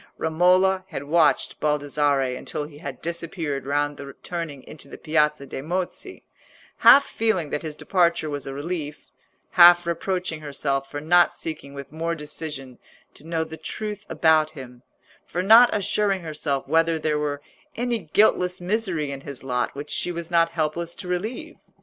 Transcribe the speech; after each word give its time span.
Romola 0.17 0.83
had 0.87 1.03
watched 1.03 1.59
Baldassarre 1.59 2.35
until 2.35 2.63
he 2.63 2.79
had 2.79 3.03
disappeared 3.03 3.67
round 3.67 3.97
the 3.97 4.15
turning 4.23 4.63
into 4.63 4.87
the 4.87 4.97
Piazza 4.97 5.45
de' 5.45 5.61
Mozzi, 5.61 6.23
half 6.77 7.05
feeling 7.05 7.51
that 7.51 7.61
his 7.61 7.75
departure 7.75 8.27
was 8.27 8.47
a 8.47 8.53
relief, 8.55 9.05
half 9.51 9.85
reproaching 9.85 10.41
herself 10.41 10.89
for 10.89 10.99
not 11.01 11.35
seeking 11.35 11.75
with 11.75 11.91
more 11.91 12.15
decision 12.15 12.79
to 13.13 13.23
know 13.27 13.43
the 13.43 13.57
truth 13.57 14.07
about 14.09 14.49
him, 14.49 14.81
for 15.23 15.43
not 15.43 15.69
assuring 15.71 16.23
herself 16.23 16.67
whether 16.67 16.97
there 16.97 17.19
were 17.19 17.39
any 17.75 17.99
guiltless 17.99 18.59
misery 18.59 19.11
in 19.11 19.21
his 19.21 19.43
lot 19.43 19.75
which 19.75 19.91
she 19.91 20.11
was 20.11 20.31
not 20.31 20.49
helpless 20.49 20.95
to 20.95 21.07
relieve. 21.07 21.57